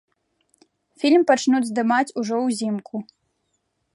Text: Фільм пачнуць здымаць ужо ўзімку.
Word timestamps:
Фільм 1.01 1.21
пачнуць 1.31 1.61
здымаць 1.69 2.13
ужо 2.21 2.35
ўзімку. 2.47 2.95